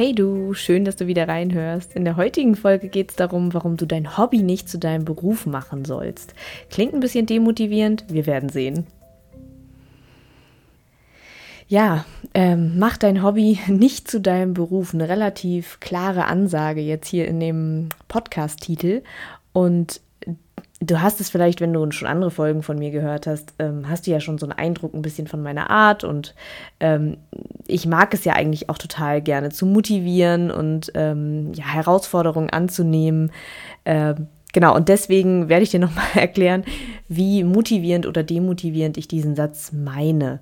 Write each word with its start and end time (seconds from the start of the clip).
Hey 0.00 0.14
du, 0.14 0.54
schön, 0.54 0.86
dass 0.86 0.96
du 0.96 1.08
wieder 1.08 1.28
reinhörst. 1.28 1.94
In 1.94 2.06
der 2.06 2.16
heutigen 2.16 2.56
Folge 2.56 2.88
geht 2.88 3.10
es 3.10 3.16
darum, 3.16 3.52
warum 3.52 3.76
du 3.76 3.84
dein 3.84 4.16
Hobby 4.16 4.42
nicht 4.42 4.66
zu 4.66 4.78
deinem 4.78 5.04
Beruf 5.04 5.44
machen 5.44 5.84
sollst. 5.84 6.32
Klingt 6.70 6.94
ein 6.94 7.00
bisschen 7.00 7.26
demotivierend, 7.26 8.06
wir 8.08 8.24
werden 8.24 8.48
sehen. 8.48 8.86
Ja, 11.68 12.06
ähm, 12.32 12.78
mach 12.78 12.96
dein 12.96 13.22
Hobby 13.22 13.58
nicht 13.66 14.10
zu 14.10 14.22
deinem 14.22 14.54
Beruf. 14.54 14.94
Eine 14.94 15.06
relativ 15.06 15.80
klare 15.80 16.24
Ansage 16.24 16.80
jetzt 16.80 17.06
hier 17.06 17.28
in 17.28 17.38
dem 17.38 17.90
Podcast-Titel. 18.08 19.02
Und 19.52 20.00
Du 20.82 21.02
hast 21.02 21.20
es 21.20 21.28
vielleicht, 21.28 21.60
wenn 21.60 21.74
du 21.74 21.90
schon 21.90 22.08
andere 22.08 22.30
Folgen 22.30 22.62
von 22.62 22.78
mir 22.78 22.90
gehört 22.90 23.26
hast, 23.26 23.52
ähm, 23.58 23.88
hast 23.88 24.06
du 24.06 24.10
ja 24.10 24.18
schon 24.18 24.38
so 24.38 24.46
einen 24.46 24.58
Eindruck 24.58 24.94
ein 24.94 25.02
bisschen 25.02 25.26
von 25.26 25.42
meiner 25.42 25.68
Art 25.68 26.04
und 26.04 26.34
ähm, 26.80 27.18
ich 27.66 27.86
mag 27.86 28.14
es 28.14 28.24
ja 28.24 28.32
eigentlich 28.32 28.70
auch 28.70 28.78
total 28.78 29.20
gerne 29.20 29.50
zu 29.50 29.66
motivieren 29.66 30.50
und 30.50 30.90
ähm, 30.94 31.52
ja, 31.52 31.66
Herausforderungen 31.66 32.48
anzunehmen. 32.48 33.30
Äh, 33.84 34.14
genau, 34.54 34.74
und 34.74 34.88
deswegen 34.88 35.50
werde 35.50 35.64
ich 35.64 35.70
dir 35.70 35.80
nochmal 35.80 36.06
erklären, 36.14 36.64
wie 37.08 37.44
motivierend 37.44 38.06
oder 38.06 38.22
demotivierend 38.22 38.96
ich 38.96 39.06
diesen 39.06 39.36
Satz 39.36 39.72
meine. 39.72 40.40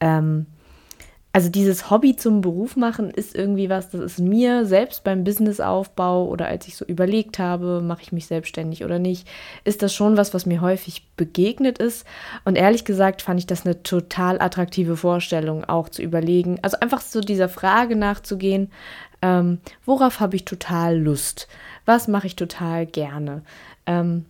Ähm, 0.00 0.46
also 1.36 1.50
dieses 1.50 1.90
Hobby 1.90 2.16
zum 2.16 2.40
Beruf 2.40 2.76
machen 2.76 3.10
ist 3.10 3.34
irgendwie 3.34 3.68
was, 3.68 3.90
das 3.90 4.00
ist 4.00 4.20
mir 4.20 4.64
selbst 4.64 5.04
beim 5.04 5.22
Businessaufbau 5.22 6.24
oder 6.24 6.46
als 6.46 6.66
ich 6.66 6.76
so 6.76 6.86
überlegt 6.86 7.38
habe, 7.38 7.82
mache 7.82 8.00
ich 8.00 8.10
mich 8.10 8.24
selbstständig 8.24 8.86
oder 8.86 8.98
nicht, 8.98 9.28
ist 9.62 9.82
das 9.82 9.92
schon 9.92 10.16
was, 10.16 10.32
was 10.32 10.46
mir 10.46 10.62
häufig 10.62 11.06
begegnet 11.18 11.76
ist. 11.76 12.06
Und 12.46 12.56
ehrlich 12.56 12.86
gesagt 12.86 13.20
fand 13.20 13.38
ich 13.38 13.46
das 13.46 13.66
eine 13.66 13.82
total 13.82 14.40
attraktive 14.40 14.96
Vorstellung, 14.96 15.66
auch 15.66 15.90
zu 15.90 16.00
überlegen, 16.00 16.58
also 16.62 16.80
einfach 16.80 17.02
so 17.02 17.20
dieser 17.20 17.50
Frage 17.50 17.96
nachzugehen, 17.96 18.70
ähm, 19.20 19.58
worauf 19.84 20.20
habe 20.20 20.36
ich 20.36 20.46
total 20.46 20.96
Lust? 20.98 21.48
Was 21.84 22.08
mache 22.08 22.28
ich 22.28 22.36
total 22.36 22.86
gerne? 22.86 23.42
Ähm, 23.84 24.24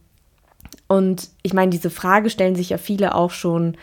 und 0.89 1.29
ich 1.43 1.53
meine, 1.53 1.71
diese 1.71 1.91
Frage 1.91 2.31
stellen 2.31 2.57
sich 2.57 2.71
ja 2.71 2.79
viele 2.79 3.15
auch 3.15 3.31
schon 3.31 3.77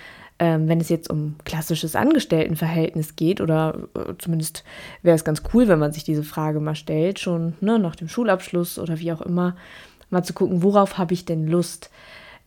ähm, 0.43 0.67
wenn 0.67 0.81
es 0.81 0.89
jetzt 0.89 1.09
um 1.09 1.35
klassisches 1.45 1.95
Angestelltenverhältnis 1.95 3.15
geht, 3.15 3.39
oder 3.39 3.87
äh, 3.95 4.13
zumindest 4.17 4.65
wäre 5.01 5.15
es 5.15 5.23
ganz 5.23 5.41
cool, 5.53 5.69
wenn 5.69 5.79
man 5.79 5.93
sich 5.93 6.03
diese 6.03 6.25
Frage 6.25 6.59
mal 6.59 6.75
stellt, 6.75 7.19
schon 7.19 7.53
ne, 7.61 7.79
nach 7.79 7.95
dem 7.95 8.09
Schulabschluss 8.09 8.77
oder 8.77 8.99
wie 8.99 9.13
auch 9.13 9.21
immer, 9.21 9.55
mal 10.09 10.23
zu 10.23 10.33
gucken, 10.33 10.61
worauf 10.61 10.97
habe 10.97 11.13
ich 11.13 11.23
denn 11.23 11.47
Lust? 11.47 11.91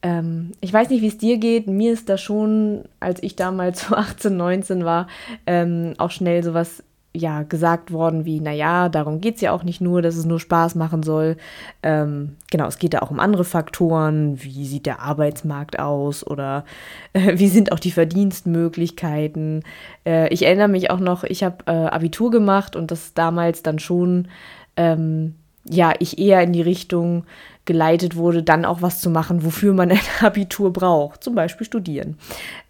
Ähm, 0.03 0.53
ich 0.61 0.75
weiß 0.75 0.91
nicht, 0.91 1.00
wie 1.00 1.06
es 1.06 1.16
dir 1.16 1.38
geht. 1.38 1.69
Mir 1.69 1.94
ist 1.94 2.11
da 2.11 2.19
schon, 2.19 2.84
als 3.00 3.22
ich 3.22 3.34
damals 3.34 3.80
so 3.88 3.97
18, 3.97 4.36
19 4.36 4.84
war, 4.84 5.06
ähm, 5.47 5.94
auch 5.97 6.10
schnell 6.10 6.42
sowas 6.42 6.83
ja 7.17 7.42
gesagt 7.42 7.92
worden 7.92 8.25
wie, 8.25 8.41
naja, 8.41 8.89
darum 8.89 9.20
geht 9.20 9.36
es 9.36 9.41
ja 9.41 9.53
auch 9.53 9.64
nicht 9.64 9.81
nur, 9.81 10.03
dass 10.03 10.17
es 10.17 10.25
nur 10.25 10.41
Spaß 10.41 10.75
machen 10.75 11.03
soll. 11.03 11.36
Ähm, 11.83 12.36
genau, 12.50 12.67
es 12.67 12.78
geht 12.78 12.95
da 12.95 13.00
auch 13.00 13.11
um 13.11 13.20
andere 13.20 13.45
Faktoren, 13.45 14.42
wie 14.42 14.67
sieht 14.67 14.86
der 14.86 15.00
Arbeitsmarkt 15.00 15.78
aus 15.78 16.27
oder 16.27 16.64
äh, 17.12 17.33
wie 17.39 17.48
sind 17.48 17.72
auch 17.72 17.81
die 17.81 17.91
Verdienstmöglichkeiten. 17.91 19.62
Äh, 20.05 20.33
ich 20.33 20.44
erinnere 20.44 20.69
mich 20.69 20.91
auch 20.91 21.00
noch, 21.00 21.25
ich 21.25 21.42
habe 21.42 21.59
äh, 21.67 21.70
Abitur 21.70 22.31
gemacht 22.31 22.77
und 22.77 22.91
das 22.91 23.14
damals 23.14 23.62
dann 23.62 23.78
schon, 23.78 24.28
ähm, 24.77 25.34
ja, 25.69 25.92
ich 25.98 26.19
eher 26.19 26.42
in 26.42 26.53
die 26.53 26.62
Richtung 26.62 27.25
geleitet 27.67 28.17
wurde, 28.17 28.42
dann 28.42 28.64
auch 28.64 28.81
was 28.81 29.00
zu 29.00 29.11
machen, 29.11 29.45
wofür 29.45 29.75
man 29.75 29.91
ein 29.91 30.00
Abitur 30.20 30.72
braucht, 30.72 31.22
zum 31.22 31.34
Beispiel 31.34 31.67
studieren. 31.67 32.17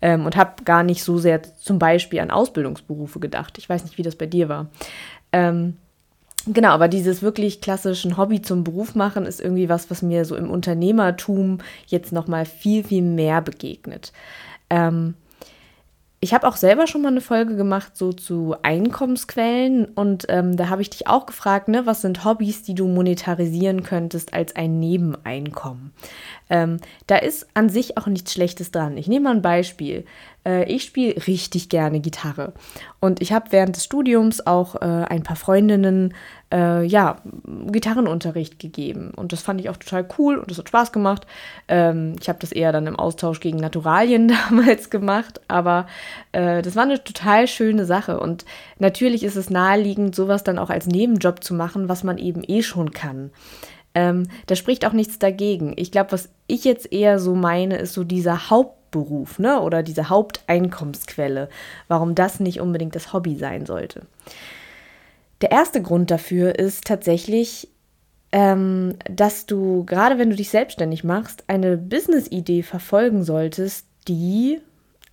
Ähm, 0.02 0.26
und 0.26 0.36
habe 0.36 0.64
gar 0.64 0.82
nicht 0.82 1.04
so 1.04 1.18
sehr 1.18 1.42
zum 1.42 1.78
Beispiel 1.78 2.20
an 2.20 2.30
Ausbildungsberufe 2.30 3.20
gedacht. 3.20 3.58
Ich 3.58 3.68
weiß 3.68 3.84
nicht, 3.84 3.98
wie 3.98 4.02
das 4.02 4.16
bei 4.16 4.26
dir 4.26 4.48
war. 4.48 4.66
Ähm, 5.32 5.76
genau, 6.46 6.70
aber 6.70 6.88
dieses 6.88 7.22
wirklich 7.22 7.60
klassischen 7.60 8.16
Hobby 8.16 8.42
zum 8.42 8.64
Beruf 8.64 8.94
machen 8.94 9.26
ist 9.26 9.40
irgendwie 9.40 9.68
was, 9.68 9.90
was 9.90 10.02
mir 10.02 10.24
so 10.24 10.34
im 10.34 10.50
Unternehmertum 10.50 11.58
jetzt 11.86 12.12
noch 12.12 12.26
mal 12.26 12.44
viel, 12.44 12.82
viel 12.82 13.02
mehr 13.02 13.42
begegnet. 13.42 14.12
Ähm, 14.70 15.14
ich 16.20 16.32
habe 16.32 16.48
auch 16.48 16.56
selber 16.56 16.86
schon 16.86 17.02
mal 17.02 17.08
eine 17.08 17.20
Folge 17.20 17.56
gemacht, 17.56 17.96
so 17.96 18.12
zu 18.12 18.56
Einkommensquellen. 18.62 19.84
Und 19.84 20.26
ähm, 20.28 20.56
da 20.56 20.68
habe 20.70 20.82
ich 20.82 20.90
dich 20.90 21.06
auch 21.06 21.26
gefragt, 21.26 21.68
ne, 21.68 21.84
was 21.84 22.00
sind 22.00 22.24
Hobbys, 22.24 22.62
die 22.62 22.74
du 22.74 22.88
monetarisieren 22.88 23.82
könntest 23.82 24.32
als 24.32 24.56
ein 24.56 24.80
Nebeneinkommen? 24.80 25.92
Ähm, 26.48 26.78
da 27.06 27.16
ist 27.16 27.46
an 27.54 27.68
sich 27.68 27.98
auch 27.98 28.06
nichts 28.06 28.32
Schlechtes 28.32 28.70
dran. 28.70 28.96
Ich 28.96 29.08
nehme 29.08 29.24
mal 29.24 29.36
ein 29.36 29.42
Beispiel. 29.42 30.04
Äh, 30.46 30.64
ich 30.72 30.84
spiele 30.84 31.26
richtig 31.26 31.68
gerne 31.68 32.00
Gitarre. 32.00 32.52
Und 33.00 33.20
ich 33.20 33.32
habe 33.32 33.50
während 33.50 33.76
des 33.76 33.84
Studiums 33.84 34.46
auch 34.46 34.76
äh, 34.76 34.78
ein 35.08 35.22
paar 35.22 35.36
Freundinnen 35.36 36.14
äh, 36.52 36.84
ja, 36.84 37.16
Gitarrenunterricht 37.66 38.58
gegeben. 38.60 39.10
Und 39.16 39.32
das 39.32 39.42
fand 39.42 39.60
ich 39.60 39.68
auch 39.68 39.76
total 39.76 40.06
cool 40.18 40.36
und 40.38 40.50
das 40.50 40.58
hat 40.58 40.68
Spaß 40.68 40.92
gemacht. 40.92 41.26
Ähm, 41.66 42.14
ich 42.20 42.28
habe 42.28 42.38
das 42.40 42.52
eher 42.52 42.70
dann 42.70 42.86
im 42.86 42.96
Austausch 42.96 43.40
gegen 43.40 43.58
Naturalien 43.58 44.28
damals 44.50 44.90
gemacht, 44.90 45.40
aber 45.48 45.86
äh, 46.32 46.62
das 46.62 46.76
war 46.76 46.84
eine 46.84 47.02
total 47.02 47.48
schöne 47.48 47.84
Sache. 47.84 48.20
Und 48.20 48.44
natürlich 48.78 49.24
ist 49.24 49.36
es 49.36 49.50
naheliegend, 49.50 50.14
sowas 50.14 50.44
dann 50.44 50.58
auch 50.58 50.70
als 50.70 50.86
Nebenjob 50.86 51.42
zu 51.42 51.54
machen, 51.54 51.88
was 51.88 52.04
man 52.04 52.18
eben 52.18 52.42
eh 52.46 52.62
schon 52.62 52.92
kann. 52.92 53.30
Ähm, 53.96 54.24
da 54.46 54.56
spricht 54.56 54.84
auch 54.84 54.92
nichts 54.92 55.18
dagegen. 55.18 55.72
Ich 55.76 55.90
glaube, 55.90 56.12
was 56.12 56.28
ich 56.46 56.64
jetzt 56.64 56.92
eher 56.92 57.18
so 57.18 57.34
meine, 57.34 57.78
ist 57.78 57.94
so 57.94 58.04
dieser 58.04 58.50
Hauptberuf, 58.50 59.38
ne? 59.38 59.62
Oder 59.62 59.82
diese 59.82 60.10
Haupteinkommensquelle. 60.10 61.48
Warum 61.88 62.14
das 62.14 62.38
nicht 62.38 62.60
unbedingt 62.60 62.94
das 62.94 63.14
Hobby 63.14 63.36
sein 63.36 63.64
sollte. 63.64 64.02
Der 65.40 65.50
erste 65.50 65.80
Grund 65.80 66.10
dafür 66.10 66.58
ist 66.58 66.84
tatsächlich, 66.84 67.70
ähm, 68.32 68.96
dass 69.10 69.46
du, 69.46 69.84
gerade 69.86 70.18
wenn 70.18 70.28
du 70.28 70.36
dich 70.36 70.50
selbstständig 70.50 71.02
machst, 71.02 71.44
eine 71.46 71.78
Business-Idee 71.78 72.64
verfolgen 72.64 73.24
solltest, 73.24 73.86
die 74.08 74.60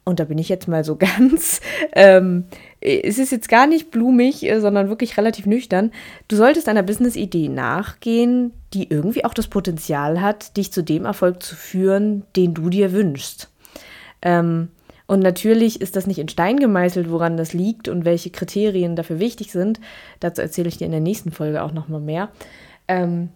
und 0.05 0.19
da 0.19 0.25
bin 0.25 0.37
ich 0.37 0.49
jetzt 0.49 0.67
mal 0.67 0.83
so 0.83 0.95
ganz, 1.17 1.61
ähm, 1.93 2.45
es 2.81 3.17
ist 3.17 3.31
jetzt 3.31 3.49
gar 3.49 3.67
nicht 3.67 3.91
blumig, 3.91 4.43
äh, 4.43 4.59
sondern 4.59 4.89
wirklich 4.89 5.17
relativ 5.17 5.45
nüchtern. 5.45 5.91
Du 6.27 6.35
solltest 6.35 6.67
einer 6.69 6.83
Business-Idee 6.83 7.49
nachgehen, 7.49 8.51
die 8.73 8.89
irgendwie 8.89 9.25
auch 9.25 9.33
das 9.33 9.47
Potenzial 9.47 10.21
hat, 10.21 10.57
dich 10.57 10.71
zu 10.71 10.83
dem 10.83 11.05
Erfolg 11.05 11.41
zu 11.43 11.55
führen, 11.55 12.23
den 12.35 12.53
du 12.53 12.69
dir 12.69 12.91
wünschst. 12.91 13.49
Ähm, 14.21 14.69
und 15.05 15.19
natürlich 15.19 15.81
ist 15.81 15.95
das 15.95 16.07
nicht 16.07 16.19
in 16.19 16.29
Stein 16.29 16.57
gemeißelt, 16.57 17.11
woran 17.11 17.37
das 17.37 17.53
liegt 17.53 17.87
und 17.87 18.05
welche 18.05 18.29
Kriterien 18.29 18.95
dafür 18.95 19.19
wichtig 19.19 19.51
sind. 19.51 19.79
Dazu 20.21 20.41
erzähle 20.41 20.69
ich 20.69 20.77
dir 20.77 20.85
in 20.85 20.91
der 20.91 21.01
nächsten 21.01 21.31
Folge 21.31 21.61
auch 21.61 21.73
nochmal 21.73 21.99
mehr. 21.99 22.29
Ähm, 22.87 23.29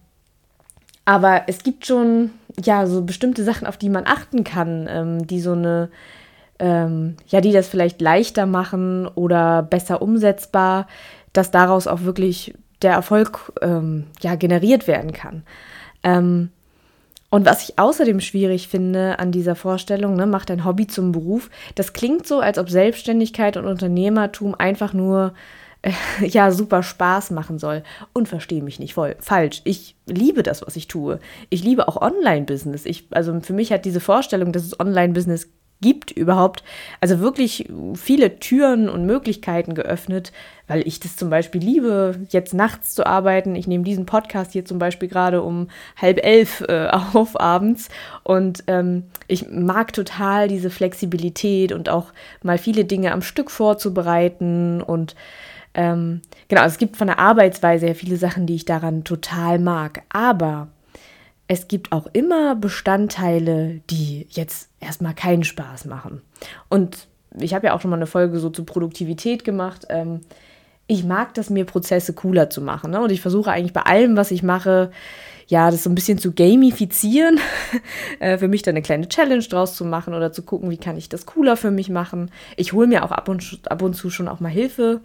aber 1.06 1.44
es 1.47 1.63
gibt 1.63 1.85
schon 1.85 2.31
ja 2.61 2.85
so 2.88 3.03
bestimmte 3.03 3.44
Sachen, 3.44 3.67
auf 3.67 3.77
die 3.77 3.89
man 3.89 4.06
achten 4.07 4.44
kann, 4.44 4.88
ähm, 4.89 5.27
die 5.27 5.39
so 5.39 5.53
eine 5.53 5.89
ähm, 6.59 7.18
ja, 7.28 7.41
die 7.41 7.51
das 7.51 7.68
vielleicht 7.68 8.01
leichter 8.01 8.45
machen 8.45 9.07
oder 9.07 9.63
besser 9.63 10.01
umsetzbar, 10.01 10.88
dass 11.34 11.51
daraus 11.51 11.88
auch 11.88 12.01
wirklich 12.01 12.53
der 12.81 12.94
Erfolg 12.94 13.53
ähm, 13.62 14.06
ja, 14.22 14.35
generiert 14.35 14.88
werden 14.88 15.13
kann. 15.13 15.44
Ähm, 16.03 16.50
und 17.29 17.45
was 17.45 17.68
ich 17.68 17.78
außerdem 17.78 18.22
schwierig 18.22 18.69
finde 18.69 19.19
an 19.19 19.31
dieser 19.31 19.56
Vorstellung, 19.56 20.16
ne, 20.16 20.25
macht 20.25 20.50
dein 20.50 20.63
Hobby 20.63 20.88
zum 20.88 21.12
Beruf, 21.12 21.50
das 21.75 21.94
klingt 21.94 22.25
so, 22.25 22.40
als 22.40 22.57
ob 22.57 22.69
Selbstständigkeit 22.69 23.57
und 23.57 23.66
Unternehmertum 23.66 24.56
einfach 24.56 24.94
nur 24.94 25.34
äh, 25.81 25.91
ja 26.25 26.51
super 26.51 26.84
Spaß 26.84 27.31
machen 27.31 27.59
soll. 27.59 27.84
Und 28.13 28.29
verstehe 28.29 28.63
mich 28.63 28.79
nicht 28.79 28.94
voll 28.94 29.16
falsch. 29.19 29.62
Ich 29.66 29.95
liebe 30.06 30.44
das, 30.44 30.62
was 30.66 30.75
ich 30.75 30.88
tue. 30.88 31.19
Ich 31.50 31.63
liebe 31.63 31.88
auch 31.88 32.01
Online-Business. 32.01 32.86
also 33.12 33.39
für 33.42 33.54
mich 33.54 33.74
hat 33.74 33.86
diese 33.86 34.00
Vorstellung, 34.00 34.54
dass 34.54 34.63
es 34.63 34.80
Online-Business 34.80 35.50
gibt 35.81 36.12
überhaupt, 36.12 36.63
also 37.01 37.19
wirklich 37.19 37.69
viele 37.95 38.39
Türen 38.39 38.89
und 38.89 39.06
Möglichkeiten 39.06 39.75
geöffnet, 39.75 40.31
weil 40.68 40.85
ich 40.88 41.00
das 41.00 41.15
zum 41.15 41.29
Beispiel 41.29 41.62
liebe, 41.62 42.15
jetzt 42.29 42.53
nachts 42.53 42.95
zu 42.95 43.06
arbeiten. 43.06 43.56
Ich 43.56 43.68
nehme 43.68 43.83
diesen 43.83 44.06
Podcast 44.06 44.53
hier 44.53 44.65
zum 44.65 44.79
Beispiel 44.79 45.07
gerade 45.07 45.41
um 45.41 45.69
halb 45.95 46.24
elf 46.24 46.62
äh, 46.68 46.88
auf 47.13 47.39
abends 47.39 47.89
und 48.24 48.63
ähm, 48.68 49.03
ich 49.27 49.50
mag 49.50 49.94
total 49.94 50.47
diese 50.47 50.69
Flexibilität 50.69 51.71
und 51.71 51.89
auch 51.89 52.12
mal 52.44 52.57
viele 52.57 52.85
Dinge 52.85 53.12
am 53.12 53.21
Stück 53.21 53.51
vorzubereiten 53.51 54.81
und 54.81 55.15
ähm, 55.73 56.21
genau, 56.47 56.63
es 56.63 56.80
gibt 56.80 56.97
von 56.97 57.07
der 57.07 57.19
Arbeitsweise 57.19 57.85
her 57.85 57.95
viele 57.95 58.18
Sachen, 58.18 58.47
die 58.47 58.56
ich 58.56 58.65
daran 58.65 59.03
total 59.03 59.59
mag, 59.59 60.01
aber 60.09 60.69
es 61.47 61.67
gibt 61.67 61.91
auch 61.91 62.07
immer 62.13 62.55
Bestandteile, 62.55 63.81
die 63.89 64.27
jetzt 64.29 64.69
erstmal 64.79 65.13
keinen 65.13 65.44
Spaß 65.44 65.85
machen. 65.85 66.21
Und 66.69 67.07
ich 67.39 67.53
habe 67.53 67.67
ja 67.67 67.73
auch 67.73 67.81
schon 67.81 67.91
mal 67.91 67.97
eine 67.97 68.07
Folge 68.07 68.39
so 68.39 68.49
zur 68.49 68.65
Produktivität 68.65 69.44
gemacht. 69.44 69.85
Ähm, 69.89 70.21
ich 70.88 71.04
mag 71.04 71.34
das, 71.34 71.50
mir 71.50 71.66
Prozesse 71.66 72.13
cooler 72.13 72.50
zu 72.50 72.62
machen. 72.62 72.92
Ne? 72.92 73.01
Und 73.01 73.12
ich 73.12 73.22
versuche 73.22 73.51
eigentlich 73.51 73.74
bei 73.74 73.81
allem, 73.81 74.16
was 74.16 74.31
ich 74.31 74.42
mache, 74.42 74.92
ja, 75.48 75.72
das 75.72 75.84
so 75.84 75.89
ein 75.89 75.95
bisschen 75.95 76.18
zu 76.18 76.34
gamifizieren, 76.34 77.39
äh, 78.19 78.38
für 78.38 78.48
mich 78.48 78.63
dann 78.63 78.74
eine 78.74 78.81
kleine 78.81 79.07
Challenge 79.07 79.44
draus 79.44 79.75
zu 79.75 79.86
machen 79.86 80.13
oder 80.13 80.34
zu 80.34 80.44
gucken, 80.44 80.69
wie 80.69 80.78
kann 80.78 80.98
ich 80.98 81.07
das 81.07 81.25
cooler 81.25 81.56
für 81.56 81.72
mich 81.72 81.89
machen. 81.89 82.31
Ich 82.57 82.74
hole 82.74 82.88
mir 82.88 83.06
auch 83.06 83.12
ab 83.12 83.30
und, 83.30 83.62
ab 83.69 83.81
und 83.81 83.94
zu 83.94 84.10
schon 84.10 84.28
auch 84.28 84.42
mal 84.42 84.50
Hilfe, 84.50 85.01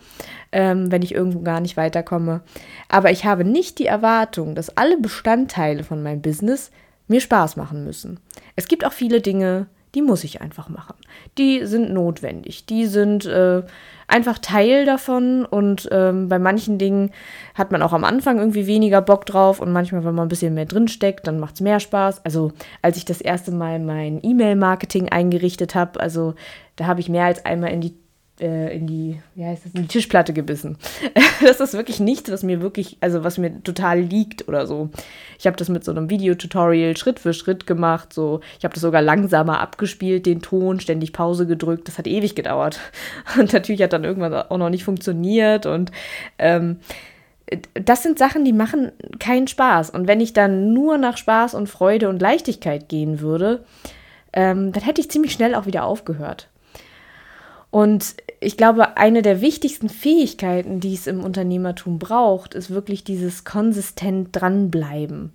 ähm, 0.50 0.90
wenn 0.90 1.02
ich 1.02 1.14
irgendwo 1.14 1.40
gar 1.40 1.60
nicht 1.60 1.76
weiterkomme. 1.76 2.40
Aber 2.88 3.12
ich 3.12 3.24
habe 3.24 3.44
nicht 3.44 3.78
die 3.78 3.86
Erwartung, 3.86 4.56
dass 4.56 4.76
alle 4.76 4.98
Bestandteile 4.98 5.84
von 5.84 6.02
meinem 6.02 6.22
Business 6.22 6.72
mir 7.06 7.20
Spaß 7.20 7.56
machen 7.56 7.84
müssen. 7.84 8.18
Es 8.56 8.66
gibt 8.66 8.84
auch 8.84 8.92
viele 8.92 9.20
Dinge, 9.20 9.66
die 9.94 10.02
muss 10.02 10.24
ich 10.24 10.40
einfach 10.40 10.68
machen. 10.68 10.96
Die 11.38 11.66
sind 11.66 11.92
notwendig, 11.92 12.66
die 12.66 12.86
sind 12.86 13.26
äh, 13.26 13.62
einfach 14.08 14.38
Teil 14.38 14.84
davon 14.84 15.44
und 15.44 15.88
ähm, 15.90 16.28
bei 16.28 16.38
manchen 16.38 16.78
Dingen 16.78 17.10
hat 17.54 17.72
man 17.72 17.82
auch 17.82 17.92
am 17.92 18.04
Anfang 18.04 18.38
irgendwie 18.38 18.66
weniger 18.66 19.00
Bock 19.02 19.26
drauf 19.26 19.60
und 19.60 19.72
manchmal, 19.72 20.04
wenn 20.04 20.14
man 20.14 20.26
ein 20.26 20.30
bisschen 20.30 20.54
mehr 20.54 20.66
drinsteckt, 20.66 21.26
dann 21.26 21.40
macht 21.40 21.54
es 21.54 21.60
mehr 21.60 21.80
Spaß. 21.80 22.24
Also 22.24 22.52
als 22.80 22.96
ich 22.96 23.04
das 23.04 23.20
erste 23.20 23.52
Mal 23.52 23.78
mein 23.78 24.20
E-Mail-Marketing 24.22 25.08
eingerichtet 25.10 25.74
habe, 25.74 26.00
also 26.00 26.34
da 26.76 26.86
habe 26.86 27.00
ich 27.00 27.08
mehr 27.08 27.26
als 27.26 27.44
einmal 27.44 27.70
in 27.70 27.80
die 27.80 27.94
äh, 28.42 28.76
in 28.76 28.86
die, 28.86 29.20
wie 29.34 29.44
heißt 29.44 29.64
das, 29.64 29.72
in 29.72 29.82
die 29.82 29.88
Tischplatte 29.88 30.32
gebissen. 30.32 30.76
das 31.40 31.60
ist 31.60 31.74
wirklich 31.74 32.00
nichts, 32.00 32.30
was 32.30 32.42
mir 32.42 32.60
wirklich, 32.60 32.96
also 33.00 33.22
was 33.22 33.38
mir 33.38 33.62
total 33.62 34.00
liegt 34.00 34.48
oder 34.48 34.66
so. 34.66 34.90
Ich 35.38 35.46
habe 35.46 35.56
das 35.56 35.68
mit 35.68 35.84
so 35.84 35.92
einem 35.92 36.10
Videotutorial 36.10 36.96
Schritt 36.96 37.20
für 37.20 37.32
Schritt 37.32 37.66
gemacht. 37.66 38.12
So, 38.12 38.40
ich 38.58 38.64
habe 38.64 38.74
das 38.74 38.82
sogar 38.82 39.00
langsamer 39.00 39.60
abgespielt, 39.60 40.26
den 40.26 40.42
Ton, 40.42 40.80
ständig 40.80 41.12
Pause 41.12 41.46
gedrückt. 41.46 41.86
Das 41.86 41.98
hat 41.98 42.06
ewig 42.06 42.34
gedauert. 42.34 42.80
Und 43.38 43.52
natürlich 43.52 43.82
hat 43.82 43.92
dann 43.92 44.04
irgendwann 44.04 44.34
auch 44.34 44.58
noch 44.58 44.70
nicht 44.70 44.84
funktioniert. 44.84 45.64
Und 45.66 45.92
ähm, 46.38 46.78
das 47.74 48.02
sind 48.02 48.18
Sachen, 48.18 48.44
die 48.44 48.52
machen 48.52 48.92
keinen 49.20 49.46
Spaß. 49.46 49.90
Und 49.90 50.08
wenn 50.08 50.20
ich 50.20 50.32
dann 50.32 50.72
nur 50.72 50.98
nach 50.98 51.16
Spaß 51.16 51.54
und 51.54 51.68
Freude 51.68 52.08
und 52.08 52.20
Leichtigkeit 52.20 52.88
gehen 52.88 53.20
würde, 53.20 53.64
ähm, 54.32 54.72
dann 54.72 54.82
hätte 54.82 55.00
ich 55.00 55.10
ziemlich 55.10 55.32
schnell 55.32 55.54
auch 55.54 55.66
wieder 55.66 55.84
aufgehört. 55.84 56.48
Und 57.72 58.16
ich 58.38 58.58
glaube, 58.58 58.98
eine 58.98 59.22
der 59.22 59.40
wichtigsten 59.40 59.88
Fähigkeiten, 59.88 60.78
die 60.78 60.92
es 60.92 61.06
im 61.06 61.24
Unternehmertum 61.24 61.98
braucht, 61.98 62.52
ist 62.52 62.68
wirklich 62.68 63.02
dieses 63.02 63.44
konsistent 63.44 64.28
dranbleiben. 64.32 65.32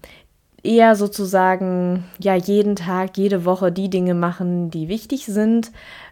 Eher 0.62 0.96
sozusagen, 0.96 2.04
ja, 2.20 2.36
jeden 2.36 2.76
Tag, 2.76 3.18
jede 3.18 3.44
Woche 3.44 3.72
die 3.72 3.90
Dinge 3.90 4.14
machen, 4.14 4.70
die 4.70 4.88
wichtig 4.88 5.26
sind, 5.26 5.72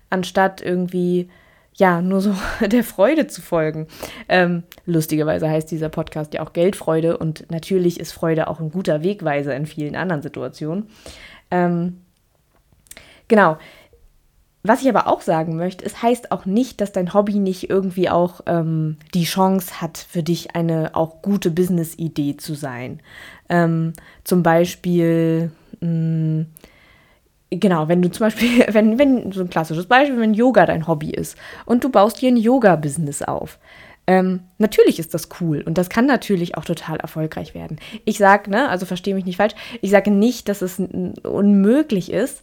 anstatt 0.10 0.62
irgendwie, 0.62 1.30
ja, 1.76 2.02
nur 2.02 2.22
so 2.22 2.34
der 2.66 2.84
Freude 2.84 3.28
zu 3.28 3.44
folgen. 3.44 3.86
Ähm, 4.28 4.64
lustigerweise 4.88 5.48
heißt 5.48 5.70
dieser 5.70 5.90
Podcast 5.90 6.34
ja 6.34 6.42
auch 6.42 6.54
Geldfreude 6.54 7.20
und 7.20 7.52
natürlich 7.52 8.00
ist 8.00 8.14
Freude 8.14 8.48
auch 8.48 8.60
ein 8.60 8.72
guter 8.72 9.04
Wegweiser 9.04 9.56
in 9.56 9.68
vielen 9.68 9.96
anderen 9.96 10.24
Situationen. 10.24 10.88
Ähm, 11.52 12.02
genau. 13.28 13.58
Was 14.68 14.82
ich 14.82 14.90
aber 14.90 15.08
auch 15.08 15.22
sagen 15.22 15.58
möchte, 15.58 15.86
es 15.86 16.02
heißt 16.02 16.32
auch 16.32 16.48
nicht, 16.48 16.82
dass 16.82 16.92
dein 16.92 17.14
Hobby 17.14 17.36
nicht 17.36 17.70
irgendwie 17.70 18.10
auch 18.10 18.42
ähm, 18.48 18.98
die 19.14 19.26
Chance 19.26 19.80
hat, 19.80 20.00
für 20.00 20.24
dich 20.24 20.56
eine 20.56 20.96
auch 20.96 21.22
gute 21.22 21.52
Business-Idee 21.52 22.38
zu 22.38 22.56
sein. 22.56 23.00
Ähm, 23.48 23.94
zum 24.24 24.42
Beispiel, 24.42 25.52
mh, 25.82 25.90
mm, 25.90 26.46
genau, 27.52 27.88
wenn 27.90 28.02
du 28.02 28.10
zum 28.10 28.26
Beispiel, 28.26 28.66
wenn, 28.72 28.98
wenn, 28.98 29.32
so 29.32 29.42
ein 29.42 29.52
klassisches 29.52 29.86
Beispiel, 29.86 30.20
wenn 30.20 30.34
Yoga 30.34 30.66
dein 30.66 30.88
Hobby 30.88 31.12
ist 31.12 31.38
und 31.68 31.84
du 31.84 31.90
baust 31.90 32.22
dir 32.22 32.30
ein 32.30 32.38
Yoga-Business 32.38 33.22
auf. 33.22 33.60
Ähm, 34.08 34.42
natürlich 34.58 34.98
ist 34.98 35.14
das 35.14 35.30
cool 35.40 35.62
und 35.62 35.78
das 35.78 35.90
kann 35.90 36.08
natürlich 36.08 36.58
auch 36.58 36.66
total 36.66 36.98
erfolgreich 36.98 37.54
werden. 37.54 37.78
Ich 38.04 38.18
sage, 38.18 38.50
ne, 38.50 38.70
also 38.70 38.88
verstehe 38.88 39.14
mich 39.14 39.26
nicht 39.26 39.38
falsch, 39.38 39.54
ich 39.82 39.92
sage 39.92 40.10
nicht, 40.10 40.50
dass 40.50 40.64
es 40.64 40.82
unmöglich 41.24 42.12
ist, 42.12 42.42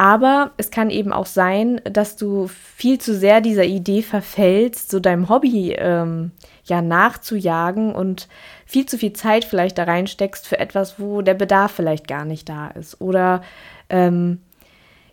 aber 0.00 0.52
es 0.56 0.70
kann 0.70 0.88
eben 0.88 1.12
auch 1.12 1.26
sein, 1.26 1.82
dass 1.84 2.16
du 2.16 2.46
viel 2.48 2.98
zu 2.98 3.14
sehr 3.14 3.42
dieser 3.42 3.66
Idee 3.66 4.00
verfällst, 4.00 4.90
so 4.90 4.98
deinem 4.98 5.28
Hobby 5.28 5.72
ähm, 5.76 6.30
ja 6.64 6.80
nachzujagen 6.80 7.94
und 7.94 8.26
viel 8.64 8.86
zu 8.86 8.96
viel 8.96 9.12
Zeit 9.12 9.44
vielleicht 9.44 9.76
da 9.76 9.84
reinsteckst 9.84 10.48
für 10.48 10.58
etwas, 10.58 10.98
wo 10.98 11.20
der 11.20 11.34
Bedarf 11.34 11.72
vielleicht 11.72 12.08
gar 12.08 12.24
nicht 12.24 12.48
da 12.48 12.68
ist. 12.68 12.98
Oder 13.02 13.42
ähm, 13.90 14.40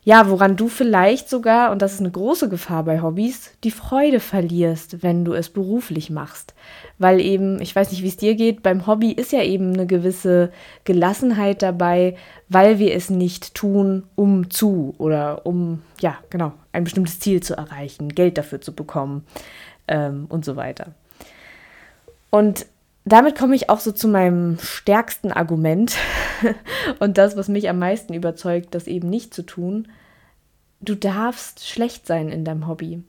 ja, 0.08 0.30
woran 0.30 0.56
du 0.56 0.70
vielleicht 0.70 1.30
sogar, 1.30 1.70
und 1.70 1.82
das 1.82 1.96
ist 1.96 2.00
eine 2.00 2.12
große 2.12 2.48
Gefahr 2.48 2.84
bei 2.84 3.02
Hobbys, 3.02 3.52
die 3.66 3.72
Freude 3.72 4.22
verlierst, 4.22 5.04
wenn 5.04 5.26
du 5.26 5.34
es 5.34 5.50
beruflich 5.50 6.10
machst. 6.10 6.54
Weil 6.98 7.20
eben, 7.20 7.62
ich 7.62 7.76
weiß 7.76 7.92
nicht, 7.92 8.04
wie 8.04 8.08
es 8.08 8.16
dir 8.16 8.36
geht, 8.36 8.64
beim 8.64 8.88
Hobby 8.88 9.12
ist 9.12 9.34
ja 9.34 9.44
eben 9.44 9.74
eine 9.74 9.86
gewisse 9.86 10.50
Gelassenheit 10.86 11.62
dabei, 11.62 12.16
weil 12.48 12.80
wir 12.80 12.96
es 12.96 13.10
nicht 13.10 13.54
tun, 13.54 14.04
um 14.16 14.50
zu 14.50 14.96
oder 14.98 15.46
um, 15.46 15.82
ja, 16.00 16.18
genau, 16.30 16.54
ein 16.72 16.86
bestimmtes 16.86 17.20
Ziel 17.20 17.44
zu 17.44 17.58
erreichen, 17.58 18.08
Geld 18.08 18.38
dafür 18.38 18.62
zu 18.62 18.74
bekommen 18.74 19.26
ähm, 19.90 20.28
und 20.30 20.46
so 20.46 20.56
weiter. 20.56 20.94
Und 22.30 22.66
damit 23.14 23.38
komme 23.38 23.56
ich 23.56 23.70
auch 23.70 23.80
so 23.80 23.92
zu 23.92 24.08
meinem 24.08 24.58
stärksten 24.60 25.32
Argument 25.32 25.96
und 27.00 27.18
das, 27.18 27.38
was 27.38 27.48
mich 27.48 27.70
am 27.70 27.80
meisten 27.80 28.14
überzeugt, 28.14 28.74
das 28.76 28.88
eben 28.88 29.10
nicht 29.10 29.34
zu 29.34 29.44
tun. 29.44 29.88
Du 30.82 30.96
darfst 30.96 31.68
schlecht 31.68 32.06
sein 32.06 32.30
in 32.30 32.46
deinem 32.46 32.68
Hobby. 32.68 33.04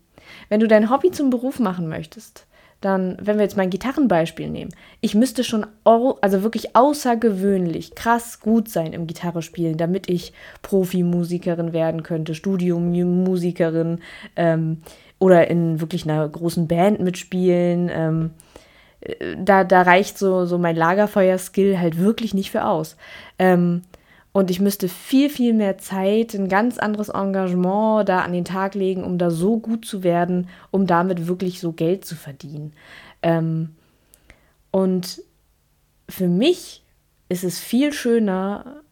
Wenn 0.49 0.61
du 0.61 0.69
dein 0.69 0.91
Hobby 0.91 1.11
zum 1.11 1.31
Beruf 1.31 1.59
machen 1.59 1.89
möchtest, 1.89 2.47
dann, 2.81 3.17
wenn 3.21 3.37
wir 3.37 3.43
jetzt 3.43 3.57
mein 3.57 3.71
Gitarrenbeispiel 3.71 4.49
nehmen, 4.49 4.71
ich 5.01 5.15
müsste 5.15 5.43
schon 5.43 5.67
also 5.85 6.43
wirklich 6.43 6.77
außergewöhnlich 6.77 7.95
krass 7.97 8.41
gut 8.41 8.69
sein 8.69 8.93
im 8.93 9.07
Gitarrespielen, 9.07 9.77
damit 9.77 10.09
ich 10.09 10.33
Profimusikerin 10.63 11.73
werden 11.73 12.05
könnte, 12.05 12.35
Studiomusikerin 12.35 14.01
ähm, 14.37 14.83
oder 15.19 15.49
in 15.49 15.81
wirklich 15.81 16.05
einer 16.05 16.29
großen 16.29 16.69
Band 16.69 17.01
mitspielen. 17.01 17.91
Ähm, 17.93 18.31
da, 19.37 19.65
da 19.65 19.83
reicht 19.83 20.19
so, 20.19 20.45
so 20.45 20.59
mein 20.59 20.77
Lagerfeuer-Skill 20.77 21.79
halt 21.79 21.99
wirklich 21.99 22.35
nicht 22.35 22.51
für 22.51 22.65
aus. 22.65 22.97
Ähm, 23.39 23.83
und 24.33 24.51
ich 24.51 24.61
müsste 24.61 24.89
viel, 24.89 25.31
viel 25.31 25.55
mehr 25.55 25.79
Zeit, 25.79 26.35
ein 26.35 26.49
ganz 26.49 26.79
anderes 26.79 27.09
Engagement 27.09 28.09
da 28.09 28.21
an 28.21 28.33
den 28.33 28.45
Tag 28.45 28.75
legen, 28.75 29.03
um 29.03 29.19
da 29.19 29.31
so 29.31 29.59
gut 29.59 29.85
zu 29.85 30.03
werden, 30.03 30.49
um 30.71 30.87
damit 30.87 31.27
wirklich 31.27 31.61
so 31.61 31.73
Geld 31.73 32.05
zu 32.05 32.15
verdienen. 32.15 32.73
Ähm, 33.23 33.71
und 34.71 35.23
für 36.09 36.29
mich 36.29 36.85
ist 37.29 37.45
es 37.45 37.59
viel 37.59 37.93
schöner, 37.93 38.83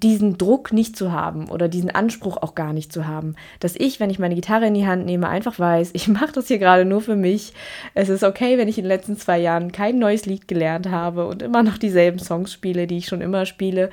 diesen 0.00 0.38
Druck 0.38 0.72
nicht 0.72 0.96
zu 0.96 1.12
haben 1.12 1.48
oder 1.48 1.68
diesen 1.68 1.90
Anspruch 1.90 2.36
auch 2.36 2.54
gar 2.54 2.72
nicht 2.72 2.92
zu 2.92 3.06
haben. 3.06 3.34
Dass 3.60 3.76
ich, 3.76 4.00
wenn 4.00 4.10
ich 4.10 4.18
meine 4.18 4.34
Gitarre 4.34 4.66
in 4.66 4.74
die 4.74 4.86
Hand 4.86 5.06
nehme, 5.06 5.28
einfach 5.28 5.58
weiß, 5.58 5.90
ich 5.94 6.08
mache 6.08 6.32
das 6.32 6.48
hier 6.48 6.58
gerade 6.58 6.84
nur 6.84 7.00
für 7.00 7.16
mich. 7.16 7.52
Es 7.94 8.08
ist 8.08 8.24
okay, 8.24 8.58
wenn 8.58 8.68
ich 8.68 8.78
in 8.78 8.84
den 8.84 8.88
letzten 8.88 9.16
zwei 9.16 9.38
Jahren 9.38 9.72
kein 9.72 9.98
neues 9.98 10.26
Lied 10.26 10.48
gelernt 10.48 10.90
habe 10.90 11.26
und 11.26 11.42
immer 11.42 11.62
noch 11.62 11.78
dieselben 11.78 12.18
Songs 12.18 12.52
spiele, 12.52 12.86
die 12.86 12.98
ich 12.98 13.06
schon 13.06 13.20
immer 13.20 13.46
spiele. 13.46 13.90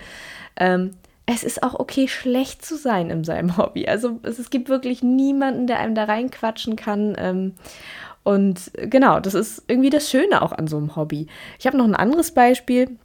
Ähm, 0.57 0.91
es 1.25 1.43
ist 1.43 1.63
auch 1.63 1.79
okay, 1.79 2.07
schlecht 2.07 2.65
zu 2.65 2.75
sein 2.75 3.09
in 3.09 3.23
seinem 3.23 3.57
Hobby. 3.57 3.87
Also 3.87 4.19
es, 4.23 4.39
es 4.39 4.49
gibt 4.49 4.69
wirklich 4.69 5.03
niemanden, 5.03 5.67
der 5.67 5.79
einem 5.79 5.95
da 5.95 6.05
reinquatschen 6.05 6.75
kann. 6.75 7.15
Ähm, 7.17 7.53
und 8.23 8.71
genau, 8.75 9.19
das 9.19 9.33
ist 9.33 9.63
irgendwie 9.67 9.89
das 9.89 10.09
Schöne 10.09 10.41
auch 10.41 10.51
an 10.51 10.67
so 10.67 10.77
einem 10.77 10.95
Hobby. 10.95 11.27
Ich 11.59 11.67
habe 11.67 11.77
noch 11.77 11.85
ein 11.85 11.95
anderes 11.95 12.31
Beispiel. 12.31 12.97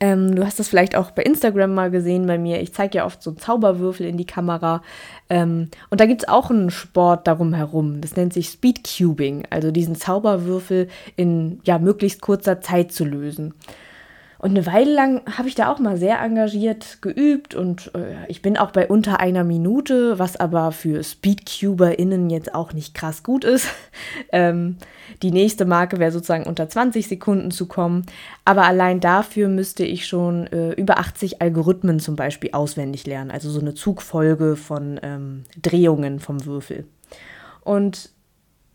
Ähm, 0.00 0.34
du 0.34 0.44
hast 0.44 0.58
das 0.58 0.68
vielleicht 0.68 0.96
auch 0.96 1.10
bei 1.10 1.22
Instagram 1.22 1.74
mal 1.74 1.90
gesehen 1.90 2.26
bei 2.26 2.38
mir. 2.38 2.60
Ich 2.60 2.72
zeige 2.72 2.98
ja 2.98 3.06
oft 3.06 3.22
so 3.22 3.32
Zauberwürfel 3.32 4.06
in 4.06 4.16
die 4.16 4.26
Kamera. 4.26 4.82
Ähm, 5.28 5.68
und 5.90 6.00
da 6.00 6.06
gibt 6.06 6.22
es 6.22 6.28
auch 6.28 6.50
einen 6.50 6.70
Sport 6.70 7.26
darum 7.26 7.54
herum. 7.54 8.00
Das 8.00 8.16
nennt 8.16 8.32
sich 8.32 8.48
Speedcubing, 8.48 9.44
also 9.50 9.70
diesen 9.70 9.94
Zauberwürfel 9.94 10.88
in 11.16 11.60
ja, 11.64 11.78
möglichst 11.78 12.20
kurzer 12.20 12.60
Zeit 12.60 12.92
zu 12.92 13.04
lösen. 13.04 13.54
Und 14.42 14.50
eine 14.50 14.66
Weile 14.66 14.92
lang 14.92 15.22
habe 15.38 15.46
ich 15.46 15.54
da 15.54 15.70
auch 15.70 15.78
mal 15.78 15.96
sehr 15.96 16.20
engagiert 16.20 16.98
geübt 17.00 17.54
und 17.54 17.94
äh, 17.94 18.26
ich 18.26 18.42
bin 18.42 18.56
auch 18.56 18.72
bei 18.72 18.88
unter 18.88 19.20
einer 19.20 19.44
Minute, 19.44 20.18
was 20.18 20.36
aber 20.36 20.72
für 20.72 21.04
SpeedcuberInnen 21.04 22.28
jetzt 22.28 22.52
auch 22.52 22.72
nicht 22.72 22.92
krass 22.92 23.22
gut 23.22 23.44
ist. 23.44 23.68
ähm, 24.32 24.78
die 25.22 25.30
nächste 25.30 25.64
Marke 25.64 26.00
wäre 26.00 26.10
sozusagen 26.10 26.42
unter 26.42 26.68
20 26.68 27.06
Sekunden 27.06 27.52
zu 27.52 27.66
kommen. 27.66 28.04
Aber 28.44 28.64
allein 28.64 28.98
dafür 28.98 29.46
müsste 29.46 29.84
ich 29.84 30.08
schon 30.08 30.48
äh, 30.48 30.72
über 30.72 30.98
80 30.98 31.40
Algorithmen 31.40 32.00
zum 32.00 32.16
Beispiel 32.16 32.50
auswendig 32.52 33.06
lernen. 33.06 33.30
Also 33.30 33.48
so 33.48 33.60
eine 33.60 33.74
Zugfolge 33.74 34.56
von 34.56 34.98
ähm, 35.04 35.44
Drehungen 35.62 36.18
vom 36.18 36.44
Würfel. 36.46 36.84
Und 37.60 38.10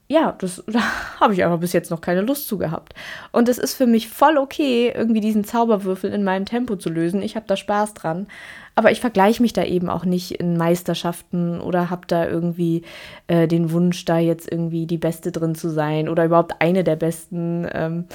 ja, 0.08 0.34
das, 0.40 0.64
da 0.68 0.82
habe 1.20 1.34
ich 1.34 1.44
aber 1.44 1.58
bis 1.58 1.74
jetzt 1.74 1.92
noch 1.92 2.02
keine 2.02 2.22
Lust 2.22 2.48
zu 2.48 2.58
gehabt. 2.58 2.94
Und 3.32 3.50
es 3.50 3.58
ist 3.58 3.76
für 3.76 3.88
mich 3.88 4.10
voll 4.10 4.38
okay, 4.38 4.92
irgendwie 4.96 5.22
diesen 5.22 5.44
Zauberwürfel 5.44 6.12
in 6.12 6.24
meinem 6.24 6.46
Tempo 6.46 6.76
zu 6.76 6.90
lösen. 6.90 7.22
Ich 7.22 7.36
habe 7.36 7.46
da 7.48 7.58
Spaß 7.58 7.94
dran. 7.94 8.28
Aber 8.76 8.92
ich 8.92 9.02
vergleiche 9.02 9.42
mich 9.42 9.54
da 9.54 9.64
eben 9.64 9.90
auch 9.90 10.06
nicht 10.06 10.32
in 10.32 10.56
Meisterschaften 10.56 11.60
oder 11.60 11.90
habe 11.90 12.06
da 12.08 12.28
irgendwie 12.28 12.84
äh, 13.28 13.48
den 13.48 13.72
Wunsch, 13.72 14.06
da 14.06 14.20
jetzt 14.20 14.52
irgendwie 14.52 14.86
die 14.86 15.00
Beste 15.00 15.32
drin 15.32 15.56
zu 15.56 15.70
sein 15.70 16.08
oder 16.08 16.26
überhaupt 16.26 16.62
eine 16.62 16.84
der 16.84 16.96
Besten. 16.96 17.68
Ähm, 17.74 18.06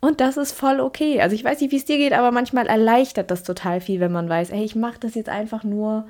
Und 0.00 0.20
das 0.20 0.36
ist 0.36 0.52
voll 0.52 0.80
okay. 0.80 1.20
Also 1.20 1.34
ich 1.34 1.44
weiß 1.44 1.60
nicht, 1.60 1.72
wie 1.72 1.76
es 1.76 1.84
dir 1.86 1.98
geht, 1.98 2.12
aber 2.12 2.32
manchmal 2.32 2.66
erleichtert 2.66 3.30
das 3.30 3.42
total 3.42 3.80
viel, 3.80 4.00
wenn 4.00 4.12
man 4.12 4.28
weiß, 4.28 4.52
hey, 4.52 4.64
ich 4.64 4.76
mache 4.76 4.98
das 5.00 5.14
jetzt 5.14 5.28
einfach 5.28 5.64
nur, 5.64 6.06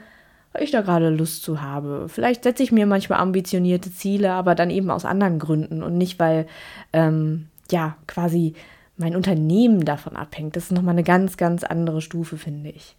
ich 0.58 0.70
da 0.70 0.80
gerade 0.80 1.10
Lust 1.10 1.42
zu 1.42 1.62
habe. 1.62 2.06
Vielleicht 2.08 2.42
setze 2.42 2.62
ich 2.62 2.72
mir 2.72 2.86
manchmal 2.86 3.20
ambitionierte 3.20 3.92
Ziele, 3.92 4.32
aber 4.32 4.54
dann 4.54 4.70
eben 4.70 4.90
aus 4.90 5.04
anderen 5.04 5.38
Gründen 5.38 5.82
und 5.82 5.96
nicht, 5.96 6.18
weil, 6.18 6.46
ähm, 6.92 7.46
ja, 7.70 7.96
quasi 8.06 8.54
mein 8.96 9.16
Unternehmen 9.16 9.84
davon 9.84 10.16
abhängt. 10.16 10.56
Das 10.56 10.64
ist 10.64 10.72
nochmal 10.72 10.94
eine 10.94 11.04
ganz, 11.04 11.36
ganz 11.36 11.64
andere 11.64 12.00
Stufe, 12.02 12.36
finde 12.36 12.70
ich. 12.70 12.96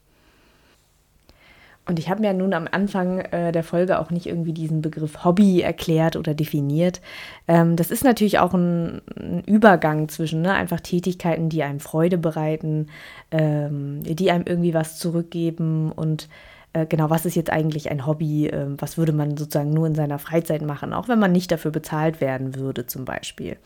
Und 1.86 2.00
ich 2.00 2.10
habe 2.10 2.22
mir 2.22 2.34
nun 2.34 2.53
am 2.53 2.67
Anfang 2.72 3.20
äh, 3.20 3.51
der 3.51 3.63
Folge 3.63 4.00
auch 4.00 4.12
nicht 4.12 4.27
irgendwie 4.27 4.53
diesen 4.53 4.81
Begriff 4.81 5.25
Hobby 5.25 5.62
erklärt 5.62 6.15
oder 6.15 6.34
definiert. 6.34 7.01
Ähm, 7.48 7.75
das 7.75 7.89
ist 7.89 8.03
natürlich 8.03 8.39
auch 8.39 8.53
ein, 8.53 9.01
ein 9.20 9.43
Übergang 9.46 10.08
zwischen 10.08 10.41
ne, 10.41 10.53
einfach 10.53 10.79
Tätigkeiten, 10.79 11.50
die 11.50 11.63
einem 11.63 11.79
Freude 11.79 12.17
bereiten, 12.17 12.88
ähm, 13.31 14.03
die 14.03 14.31
einem 14.31 14.46
irgendwie 14.48 14.75
was 14.75 15.00
zurückgeben 15.00 15.91
und 15.91 16.29
äh, 16.74 16.86
genau, 16.86 17.10
was 17.10 17.25
ist 17.25 17.36
jetzt 17.36 17.51
eigentlich 17.51 17.92
ein 17.92 18.06
Hobby? 18.06 18.48
Äh, 18.48 18.68
was 18.78 18.98
würde 18.98 19.12
man 19.12 19.38
sozusagen 19.38 19.72
nur 19.72 19.88
in 19.88 19.96
seiner 19.96 20.20
Freizeit 20.20 20.62
machen, 20.62 20.94
auch 20.94 21.08
wenn 21.08 21.20
man 21.20 21.32
nicht 21.32 21.51
dafür 21.51 21.72
bezahlt 21.72 22.22
werden 22.22 22.56
würde, 22.56 22.86
zum 22.86 23.06
Beispiel. 23.06 23.58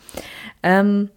Ähm, 0.64 1.10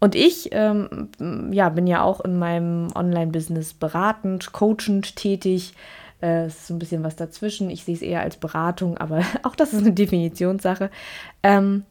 und 0.00 0.14
ich 0.14 0.48
ähm, 0.52 1.10
ja, 1.52 1.68
bin 1.68 1.86
ja 1.86 2.02
auch 2.02 2.20
in 2.20 2.38
meinem 2.38 2.88
Online-Business 2.94 3.74
beratend, 3.74 4.52
coachend 4.52 5.16
tätig. 5.16 5.74
Äh, 6.20 6.44
es 6.44 6.56
ist 6.56 6.66
so 6.68 6.74
ein 6.74 6.78
bisschen 6.78 7.04
was 7.04 7.16
dazwischen. 7.16 7.70
Ich 7.70 7.84
sehe 7.84 7.94
es 7.94 8.02
eher 8.02 8.22
als 8.22 8.36
Beratung, 8.36 8.98
aber 8.98 9.22
auch 9.42 9.54
das 9.54 9.72
ist 9.72 9.80
eine 9.80 9.92
Definitionssache. 9.92 10.90
Ähm, 11.42 11.84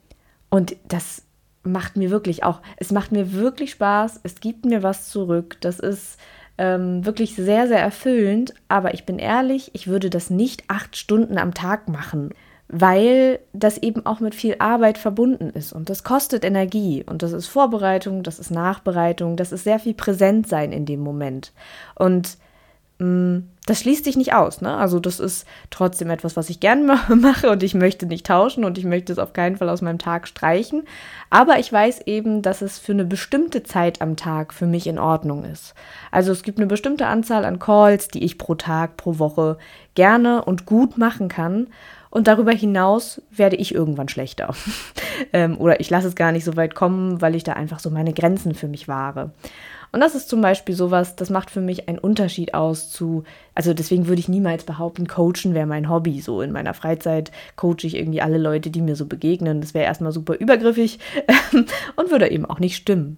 und 0.50 0.76
das 0.88 1.24
macht 1.64 1.98
mir 1.98 2.10
wirklich 2.10 2.44
auch, 2.44 2.62
es 2.78 2.92
macht 2.92 3.12
mir 3.12 3.34
wirklich 3.34 3.72
Spaß. 3.72 4.22
Es 4.24 4.40
gibt 4.40 4.66
mir 4.66 4.82
was 4.84 5.10
zurück. 5.10 5.58
Das 5.62 5.80
ist 5.80 6.18
ähm, 6.60 7.06
wirklich 7.06 7.36
sehr, 7.36 7.68
sehr 7.68 7.80
erfüllend. 7.80 8.54
Aber 8.68 8.94
ich 8.94 9.06
bin 9.06 9.18
ehrlich, 9.18 9.72
ich 9.74 9.88
würde 9.88 10.12
das 10.12 10.30
nicht 10.30 10.66
acht 10.68 10.96
Stunden 10.96 11.40
am 11.40 11.56
Tag 11.56 11.88
machen 11.88 12.30
weil 12.72 13.40
das 13.52 13.80
eben 13.80 14.06
auch 14.06 14.20
mit 14.20 14.36
viel 14.36 14.56
Arbeit 14.60 15.00
verbunden 15.00 15.50
ist. 15.50 15.74
Und 15.74 15.90
das 15.90 16.04
kostet 16.04 16.46
Energie. 16.46 17.04
Und 17.04 17.24
das 17.24 17.34
ist 17.34 17.48
Vorbereitung, 17.48 18.22
das 18.22 18.38
ist 18.38 18.52
Nachbereitung, 18.52 19.38
das 19.38 19.52
ist 19.52 19.64
sehr 19.64 19.80
viel 19.80 19.96
Präsentsein 19.96 20.72
in 20.72 20.86
dem 20.86 21.00
Moment. 21.00 21.52
Und 21.96 22.38
das 23.00 23.80
schließt 23.80 24.04
sich 24.04 24.18
nicht 24.18 24.34
aus. 24.34 24.62
Ne? 24.62 24.76
Also 24.76 25.00
das 25.00 25.20
ist 25.20 25.48
trotzdem 25.70 26.10
etwas, 26.10 26.36
was 26.36 26.50
ich 26.50 26.60
gern 26.60 26.86
mache 27.16 27.50
und 27.50 27.64
ich 27.64 27.74
möchte 27.74 28.06
nicht 28.06 28.26
tauschen 28.26 28.66
und 28.66 28.78
ich 28.78 28.84
möchte 28.84 29.14
es 29.14 29.20
auf 29.20 29.32
keinen 29.32 29.56
Fall 29.56 29.70
aus 29.70 29.82
meinem 29.82 30.00
Tag 30.00 30.28
streichen. 30.28 30.84
Aber 31.30 31.60
ich 31.60 31.72
weiß 31.72 32.02
eben, 32.08 32.42
dass 32.42 32.62
es 32.62 32.78
für 32.78 32.92
eine 32.92 33.06
bestimmte 33.06 33.64
Zeit 33.64 34.02
am 34.02 34.18
Tag 34.18 34.54
für 34.54 34.66
mich 34.66 34.88
in 34.88 35.00
Ordnung 35.00 35.46
ist. 35.46 35.76
Also 36.12 36.32
es 36.32 36.44
gibt 36.44 36.58
eine 36.58 36.68
bestimmte 36.68 37.08
Anzahl 37.08 37.46
an 37.46 37.60
Calls, 37.60 38.10
die 38.10 38.24
ich 38.24 38.38
pro 38.38 38.56
Tag, 38.56 38.98
pro 38.98 39.18
Woche 39.20 39.58
gerne 39.96 40.44
und 40.44 40.66
gut 40.66 40.98
machen 40.98 41.30
kann. 41.30 41.68
Und 42.10 42.28
darüber 42.28 42.52
hinaus 42.52 43.22
werde 43.30 43.56
ich 43.56 43.74
irgendwann 43.74 44.10
schlechter. 44.10 44.56
ähm, 45.34 45.58
oder 45.60 45.80
ich 45.80 45.90
lasse 45.90 46.08
es 46.08 46.16
gar 46.16 46.32
nicht 46.32 46.44
so 46.44 46.56
weit 46.56 46.74
kommen, 46.74 47.22
weil 47.22 47.36
ich 47.36 47.44
da 47.44 47.54
einfach 47.54 47.80
so 47.80 47.92
meine 47.92 48.14
Grenzen 48.14 48.56
für 48.56 48.68
mich 48.68 48.88
wahre. 48.88 49.32
Und 49.92 50.02
das 50.02 50.16
ist 50.16 50.30
zum 50.30 50.42
Beispiel 50.42 50.76
sowas, 50.76 51.16
das 51.16 51.30
macht 51.30 51.50
für 51.50 51.62
mich 51.62 51.88
einen 51.88 51.98
Unterschied 51.98 52.54
aus 52.54 52.92
zu, 52.92 53.24
also 53.56 53.74
deswegen 53.74 54.08
würde 54.08 54.20
ich 54.20 54.30
niemals 54.30 54.64
behaupten, 54.64 55.08
Coachen 55.08 55.54
wäre 55.54 55.66
mein 55.66 55.90
Hobby. 55.90 56.22
So 56.22 56.42
in 56.42 56.52
meiner 56.52 56.74
Freizeit 56.74 57.32
coache 57.56 57.84
ich 57.84 57.96
irgendwie 57.96 58.22
alle 58.22 58.38
Leute, 58.38 58.70
die 58.70 58.82
mir 58.82 58.96
so 58.96 59.06
begegnen. 59.06 59.62
Das 59.62 59.74
wäre 59.74 59.86
erstmal 59.86 60.12
super 60.12 60.36
übergriffig 60.36 61.00
und 61.96 62.12
würde 62.12 62.30
eben 62.30 62.46
auch 62.46 62.60
nicht 62.60 62.76
stimmen. 62.76 63.18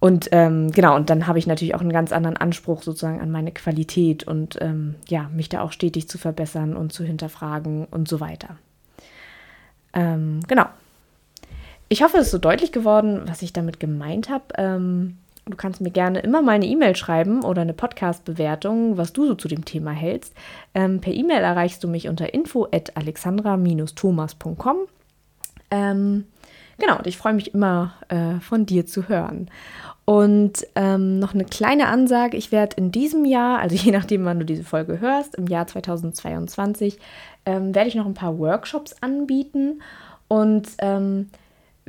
Und 0.00 0.28
ähm, 0.30 0.70
genau, 0.70 0.94
und 0.94 1.10
dann 1.10 1.26
habe 1.26 1.40
ich 1.40 1.48
natürlich 1.48 1.74
auch 1.74 1.80
einen 1.80 1.92
ganz 1.92 2.12
anderen 2.12 2.36
Anspruch 2.36 2.82
sozusagen 2.82 3.20
an 3.20 3.32
meine 3.32 3.50
Qualität 3.50 4.22
und 4.22 4.56
ähm, 4.60 4.94
ja, 5.08 5.28
mich 5.34 5.48
da 5.48 5.60
auch 5.60 5.72
stetig 5.72 6.08
zu 6.08 6.18
verbessern 6.18 6.76
und 6.76 6.92
zu 6.92 7.02
hinterfragen 7.02 7.84
und 7.86 8.06
so 8.06 8.20
weiter. 8.20 8.58
Ähm, 9.92 10.40
genau. 10.46 10.66
Ich 11.88 12.02
hoffe, 12.02 12.18
es 12.18 12.26
ist 12.26 12.32
so 12.32 12.38
deutlich 12.38 12.70
geworden, 12.70 13.22
was 13.26 13.42
ich 13.42 13.52
damit 13.52 13.80
gemeint 13.80 14.28
habe. 14.28 14.44
Du 15.48 15.56
kannst 15.56 15.80
mir 15.80 15.90
gerne 15.90 16.20
immer 16.20 16.42
mal 16.42 16.52
eine 16.52 16.66
E-Mail 16.66 16.94
schreiben 16.94 17.42
oder 17.42 17.62
eine 17.62 17.72
Podcast-Bewertung, 17.72 18.98
was 18.98 19.12
du 19.12 19.26
so 19.26 19.34
zu 19.34 19.48
dem 19.48 19.64
Thema 19.64 19.92
hältst. 19.92 20.34
Ähm, 20.74 21.00
per 21.00 21.14
E-Mail 21.14 21.42
erreichst 21.42 21.82
du 21.82 21.88
mich 21.88 22.08
unter 22.08 22.34
info 22.34 22.68
at 22.70 22.96
alexandra-thomas.com. 22.96 24.76
Ähm, 25.70 26.24
genau, 26.78 26.98
und 26.98 27.06
ich 27.06 27.16
freue 27.16 27.32
mich 27.32 27.54
immer 27.54 27.94
äh, 28.08 28.40
von 28.40 28.66
dir 28.66 28.86
zu 28.86 29.08
hören. 29.08 29.50
Und 30.04 30.66
ähm, 30.74 31.18
noch 31.18 31.34
eine 31.34 31.44
kleine 31.44 31.88
Ansage, 31.88 32.36
ich 32.36 32.52
werde 32.52 32.76
in 32.76 32.90
diesem 32.92 33.24
Jahr, 33.24 33.58
also 33.58 33.76
je 33.82 33.92
nachdem, 33.92 34.24
wann 34.24 34.38
du 34.38 34.44
diese 34.44 34.64
Folge 34.64 35.00
hörst, 35.00 35.34
im 35.34 35.46
Jahr 35.46 35.66
2022, 35.66 36.98
ähm, 37.46 37.74
werde 37.74 37.88
ich 37.88 37.94
noch 37.94 38.06
ein 38.06 38.14
paar 38.14 38.38
Workshops 38.38 38.96
anbieten. 39.00 39.80
Und 40.28 40.68
ähm, 40.80 41.30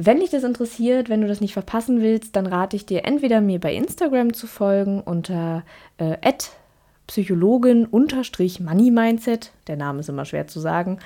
wenn 0.01 0.21
dich 0.21 0.29
das 0.29 0.45
interessiert, 0.45 1.09
wenn 1.09 1.19
du 1.19 1.27
das 1.27 1.41
nicht 1.41 1.51
verpassen 1.51 2.01
willst, 2.01 2.37
dann 2.37 2.47
rate 2.47 2.77
ich 2.77 2.85
dir 2.85 3.03
entweder 3.03 3.41
mir 3.41 3.59
bei 3.59 3.73
Instagram 3.73 4.33
zu 4.33 4.47
folgen 4.47 5.01
unter 5.01 5.63
äh, 5.97 6.15
Psychologin-Money 7.07 8.91
Mindset. 8.91 9.51
Der 9.67 9.75
Name 9.75 9.99
ist 9.99 10.07
immer 10.07 10.23
schwer 10.23 10.47
zu 10.47 10.61
sagen. 10.61 10.99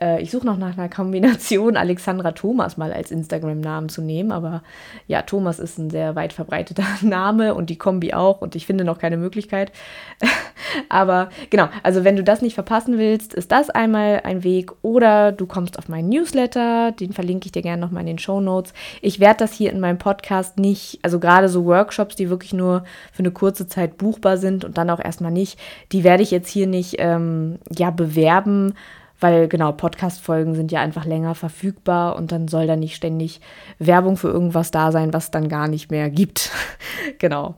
Äh, 0.00 0.22
ich 0.22 0.30
suche 0.30 0.46
noch 0.46 0.56
nach 0.56 0.76
einer 0.76 0.88
Kombination, 0.88 1.76
Alexandra 1.76 2.32
Thomas 2.32 2.76
mal 2.76 2.92
als 2.92 3.10
Instagram-Namen 3.10 3.88
zu 3.88 4.02
nehmen, 4.02 4.32
aber 4.32 4.62
ja, 5.06 5.22
Thomas 5.22 5.58
ist 5.58 5.78
ein 5.78 5.90
sehr 5.90 6.14
weit 6.16 6.32
verbreiteter 6.32 6.84
Name 7.02 7.54
und 7.54 7.70
die 7.70 7.78
Kombi 7.78 8.14
auch 8.14 8.40
und 8.40 8.56
ich 8.56 8.66
finde 8.66 8.84
noch 8.84 8.98
keine 8.98 9.16
Möglichkeit. 9.16 9.72
aber 10.88 11.30
genau, 11.50 11.68
also 11.82 12.04
wenn 12.04 12.16
du 12.16 12.24
das 12.24 12.42
nicht 12.42 12.54
verpassen 12.54 12.98
willst, 12.98 13.34
ist 13.34 13.52
das 13.52 13.70
einmal 13.70 14.22
ein 14.24 14.42
Weg 14.42 14.72
oder 14.82 15.32
du 15.32 15.46
kommst 15.46 15.78
auf 15.78 15.88
meinen 15.88 16.08
Newsletter, 16.08 16.92
den 16.92 17.12
verlinke 17.12 17.46
ich 17.46 17.52
dir 17.52 17.62
gerne 17.62 17.80
nochmal 17.80 18.02
in 18.02 18.08
den 18.08 18.18
Show 18.18 18.40
Notes. 18.40 18.72
Ich 19.02 19.20
werde 19.20 19.38
das 19.38 19.52
hier 19.52 19.72
in 19.72 19.80
meinem 19.80 19.98
Podcast 19.98 20.58
nicht, 20.58 20.98
also 21.02 21.18
gerade 21.18 21.48
so 21.48 21.66
Workshops, 21.66 22.16
die 22.16 22.30
wirklich 22.30 22.52
nur 22.52 22.84
für 23.12 23.20
eine 23.20 23.30
kurze 23.30 23.66
Zeit 23.66 23.98
buchbar 23.98 24.38
sind 24.38 24.64
und 24.64 24.78
dann 24.78 24.90
auch 24.90 25.00
erstmal 25.00 25.32
nicht, 25.32 25.58
die 25.92 26.04
werde 26.04 26.22
ich 26.22 26.30
jetzt 26.30 26.48
hier 26.48 26.66
nicht 26.66 26.96
ähm, 26.98 27.58
ja 27.70 27.90
bewerben, 27.90 28.74
weil 29.20 29.48
genau, 29.48 29.72
Podcast-Folgen 29.72 30.54
sind 30.54 30.72
ja 30.72 30.80
einfach 30.80 31.04
länger 31.04 31.34
verfügbar 31.34 32.16
und 32.16 32.32
dann 32.32 32.48
soll 32.48 32.66
da 32.66 32.76
nicht 32.76 32.96
ständig 32.96 33.40
Werbung 33.78 34.16
für 34.16 34.28
irgendwas 34.28 34.70
da 34.70 34.92
sein, 34.92 35.12
was 35.12 35.30
dann 35.30 35.48
gar 35.48 35.68
nicht 35.68 35.90
mehr 35.90 36.10
gibt. 36.10 36.50
genau. 37.18 37.54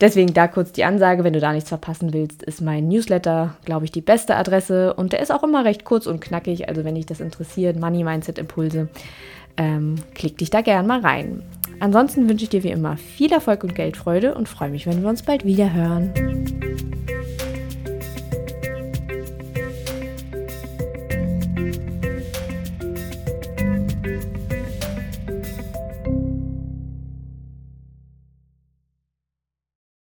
Deswegen 0.00 0.34
da 0.34 0.46
kurz 0.46 0.72
die 0.72 0.84
Ansage, 0.84 1.24
wenn 1.24 1.32
du 1.32 1.40
da 1.40 1.52
nichts 1.52 1.70
verpassen 1.70 2.12
willst, 2.12 2.42
ist 2.42 2.60
mein 2.60 2.88
Newsletter, 2.88 3.56
glaube 3.64 3.86
ich, 3.86 3.92
die 3.92 4.02
beste 4.02 4.36
Adresse 4.36 4.92
und 4.92 5.12
der 5.12 5.20
ist 5.20 5.32
auch 5.32 5.42
immer 5.42 5.64
recht 5.64 5.84
kurz 5.84 6.06
und 6.06 6.20
knackig, 6.20 6.68
also 6.68 6.84
wenn 6.84 6.96
dich 6.96 7.06
das 7.06 7.20
interessiert, 7.20 7.80
Money 7.80 8.04
Mindset 8.04 8.38
Impulse, 8.38 8.88
ähm, 9.56 9.94
klick 10.14 10.36
dich 10.36 10.50
da 10.50 10.60
gern 10.60 10.86
mal 10.86 11.00
rein. 11.00 11.42
Ansonsten 11.80 12.28
wünsche 12.28 12.44
ich 12.44 12.50
dir 12.50 12.62
wie 12.62 12.70
immer 12.70 12.96
viel 12.96 13.32
Erfolg 13.32 13.64
und 13.64 13.74
Geldfreude 13.74 14.34
und 14.34 14.48
freue 14.48 14.70
mich, 14.70 14.86
wenn 14.86 15.02
wir 15.02 15.08
uns 15.08 15.22
bald 15.22 15.44
wieder 15.44 15.72
hören. 15.72 16.65